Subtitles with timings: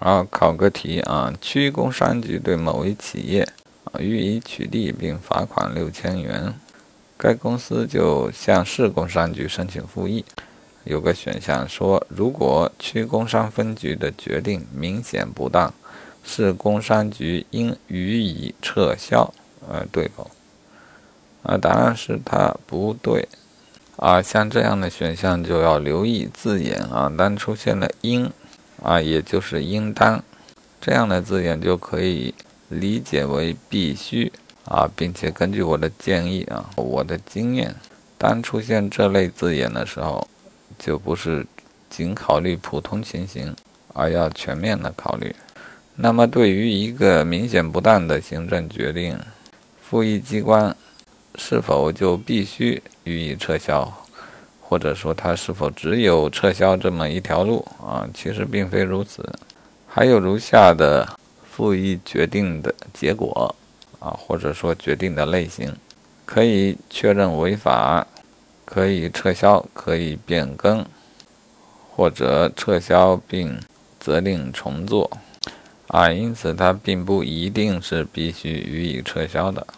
[0.00, 3.42] 好，考个题啊，区工商局对某一企业
[3.82, 6.54] 啊予以取缔并罚款六千元，
[7.16, 10.24] 该公司就向市工商局申请复议。
[10.84, 15.74] 有个选项说，如果区工商分局的决定明显不当，
[16.22, 19.34] 市工商局应予以撤销。
[19.68, 20.30] 呃，对否？
[21.42, 23.26] 啊，答案是它不对。
[23.96, 28.30] 啊，像这样的选项就要留意字眼啊，当出现了应。
[28.82, 30.22] 啊，也就是应当
[30.80, 32.34] 这样的字眼就可以
[32.68, 34.32] 理解为必须
[34.64, 37.74] 啊，并且根据我的建议啊，我的经验，
[38.16, 40.28] 当出现这类字眼的时候，
[40.78, 41.46] 就不是
[41.88, 43.54] 仅考虑普通情形，
[43.94, 45.34] 而要全面的考虑。
[45.96, 49.18] 那么，对于一个明显不当的行政决定，
[49.80, 50.76] 复议机关
[51.34, 53.92] 是否就必须予以撤销？
[54.68, 58.06] 或者说，它是否只有撤销这么一条路啊？
[58.12, 59.26] 其实并非如此，
[59.86, 61.08] 还有如下的
[61.50, 63.54] 复议决定的结果
[63.98, 65.74] 啊，或者说决定的类型：
[66.26, 68.06] 可以确认违法，
[68.66, 70.84] 可以撤销，可以变更，
[71.96, 73.58] 或者撤销并
[73.98, 75.10] 责令重做
[75.86, 76.12] 啊。
[76.12, 79.66] 因此，它并不一定是必须予以撤销的。